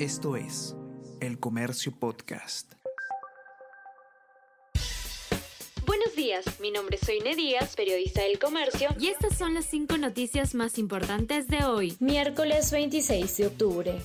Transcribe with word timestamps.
Esto 0.00 0.34
es 0.34 0.74
El 1.20 1.38
Comercio 1.38 1.92
Podcast. 1.96 2.72
Buenos 5.86 6.16
días, 6.16 6.44
mi 6.58 6.72
nombre 6.72 6.96
es 7.00 7.06
Soine 7.06 7.36
Díaz, 7.36 7.76
periodista 7.76 8.22
del 8.22 8.40
Comercio, 8.40 8.88
y 8.98 9.06
estas 9.06 9.38
son 9.38 9.54
las 9.54 9.66
cinco 9.66 9.96
noticias 9.96 10.56
más 10.56 10.78
importantes 10.78 11.46
de 11.46 11.64
hoy, 11.64 11.96
miércoles 12.00 12.72
26 12.72 13.36
de 13.36 13.46
octubre. 13.46 14.00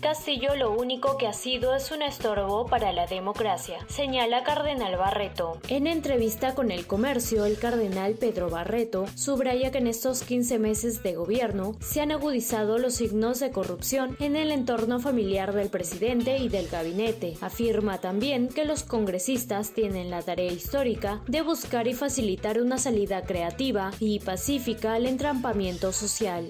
Castillo 0.00 0.56
lo 0.56 0.72
único 0.72 1.18
que 1.18 1.26
ha 1.26 1.34
sido 1.34 1.74
es 1.74 1.90
un 1.90 2.00
estorbo 2.00 2.64
para 2.64 2.90
la 2.90 3.06
democracia, 3.06 3.84
señala 3.88 4.44
Cardenal 4.44 4.96
Barreto. 4.96 5.58
En 5.68 5.86
entrevista 5.86 6.54
con 6.54 6.70
el 6.70 6.86
comercio, 6.86 7.44
el 7.44 7.58
cardenal 7.58 8.14
Pedro 8.14 8.48
Barreto 8.48 9.04
subraya 9.14 9.70
que 9.70 9.76
en 9.76 9.86
estos 9.86 10.22
15 10.22 10.58
meses 10.58 11.02
de 11.02 11.16
gobierno 11.16 11.76
se 11.80 12.00
han 12.00 12.12
agudizado 12.12 12.78
los 12.78 12.94
signos 12.94 13.40
de 13.40 13.50
corrupción 13.50 14.16
en 14.20 14.36
el 14.36 14.52
entorno 14.52 15.00
familiar 15.00 15.52
del 15.52 15.68
presidente 15.68 16.38
y 16.38 16.48
del 16.48 16.68
gabinete. 16.68 17.34
Afirma 17.42 17.98
también 17.98 18.48
que 18.48 18.64
los 18.64 18.84
congresistas 18.84 19.72
tienen 19.72 20.08
la 20.08 20.22
tarea 20.22 20.50
histórica 20.50 21.20
de 21.26 21.42
buscar 21.42 21.86
y 21.88 21.92
facilitar 21.92 22.58
una 22.62 22.78
salida 22.78 23.22
creativa 23.22 23.90
y 24.00 24.20
pacífica 24.20 24.94
al 24.94 25.04
entrampamiento 25.04 25.92
social. 25.92 26.48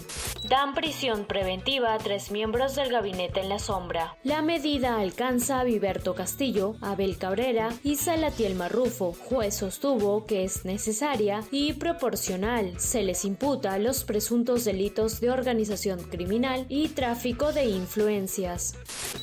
Dan 0.49 0.75
prisión 0.75 1.25
preventiva 1.25 1.95
a 1.95 1.99
tres 1.99 2.31
miembros 2.31 2.77
del 2.77 2.91
gabinete 2.91 3.40
en 3.41 3.49
la 3.49 3.59
sombra. 3.59 4.17
La 4.23 4.43
medida 4.43 4.99
alcanza 4.99 5.61
a 5.61 5.65
Viberto 5.65 6.15
Castillo, 6.15 6.77
Abel 6.81 7.19
Cabrera 7.19 7.71
y 7.83 7.97
Salatiel 7.97 8.55
Marrufo. 8.55 9.13
Juez 9.13 9.57
sostuvo 9.57 10.27
que 10.27 10.45
es 10.45 10.65
necesaria 10.65 11.43
y 11.51 11.73
proporcional. 11.75 12.79
Se 12.79 13.03
les 13.03 13.25
imputa 13.25 13.79
los 13.79 14.05
presuntos 14.05 14.65
delitos 14.65 15.21
de 15.21 15.31
organización 15.31 16.01
criminal 16.05 16.67
y 16.69 16.89
tráfico 16.89 17.53
de 17.53 17.65
influencias. 17.65 18.75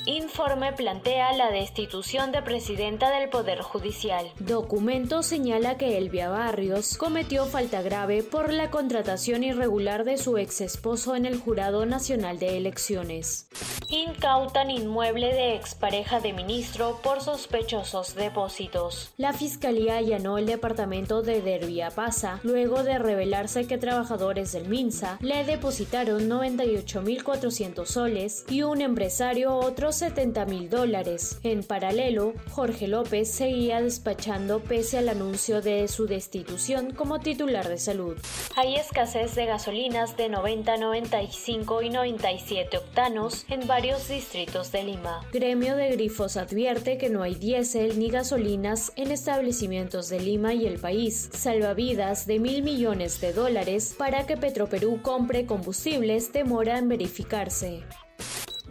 Informe 0.05 0.73
plantea 0.73 1.34
la 1.34 1.52
destitución 1.52 2.31
de 2.31 2.41
presidenta 2.41 3.11
del 3.17 3.30
Poder 3.30 3.61
Judicial. 3.61 4.31
Documento 4.39 5.23
señala 5.23 5.77
que 5.77 5.97
Elvia 5.97 6.30
Barrios 6.30 6.97
cometió 6.97 7.45
falta 7.45 7.81
grave 7.81 8.23
por 8.23 8.52
la 8.52 8.70
contratación 8.70 9.44
irregular 9.44 10.03
de 10.03 10.17
su 10.17 10.38
ex 10.38 10.61
esposo 10.61 11.16
en 11.16 11.25
el 11.25 11.38
Jurado 11.39 11.86
Nacional 11.86 12.39
de 12.39 12.58
Elecciones. 12.58 13.47
Incautan 13.89 14.69
inmueble 14.69 15.33
de 15.33 15.55
expareja 15.55 16.19
de 16.19 16.33
ministro 16.33 16.99
por 17.02 17.21
sospechosos 17.21 18.16
depósitos. 18.16 19.13
La 19.16 19.31
fiscalía 19.31 19.95
allanó 19.95 20.38
el 20.38 20.45
departamento 20.45 21.21
de 21.21 21.41
Derbia 21.41 21.89
Pasa 21.89 22.41
luego 22.43 22.83
de 22.83 22.99
revelarse 22.99 23.65
que 23.65 23.77
trabajadores 23.77 24.52
del 24.52 24.67
MINSA 24.67 25.19
le 25.21 25.45
depositaron 25.45 26.30
98.400 26.30 27.85
soles 27.85 28.45
y 28.49 28.63
un 28.63 28.81
empresario 28.81 29.55
otros 29.55 30.02
70.000 30.02 30.67
dólares. 30.67 31.39
En 31.43 31.63
paralelo, 31.63 32.33
Jorge 32.52 32.89
López 32.89 33.31
seguía 33.31 33.81
despachando 33.81 34.59
pese 34.59 34.97
al 34.97 35.08
anuncio 35.08 35.61
de 35.61 35.88
su 35.88 36.08
destitución 36.08 36.91
como 36.93 37.19
titular 37.19 37.69
de 37.69 37.77
salud. 37.77 38.17
Hay 38.58 38.75
escasez 38.75 39.33
de 39.35 39.45
gasolinas 39.45 40.17
de 40.17 40.27
90, 40.27 40.75
95 40.75 41.83
y 41.83 41.89
97 41.89 42.77
octanos 42.77 43.45
en 43.47 43.65
varios 43.78 44.08
distritos 44.08 44.72
de 44.72 44.83
Lima. 44.83 45.22
Gremio 45.31 45.75
de 45.75 45.92
Grifos 45.92 46.36
advierte 46.36 46.97
que 46.97 47.11
no 47.11 47.22
hay 47.22 47.36
diésel 47.36 48.00
ni 48.00 48.09
gasolinas 48.09 48.92
en 48.95 49.11
establecimientos 49.11 50.09
de 50.09 50.20
Lima 50.20 50.56
y 50.56 50.66
el 50.66 50.80
país. 50.80 51.30
Salvavidas 51.31 52.25
de 52.25 52.39
mil 52.39 52.64
millones 52.64 53.22
de 53.22 53.33
dólares 53.33 53.94
para 53.95 54.25
que 54.25 54.36
Petroperú 54.36 55.03
compre 55.03 55.45
combustibles 55.45 56.33
demora 56.33 56.80
en 56.80 56.88
verificarse. 56.88 57.83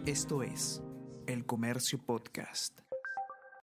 Esto 0.05 0.43
es 0.43 0.83
El 1.25 1.45
Comercio 1.45 1.99
Podcast. 2.05 2.86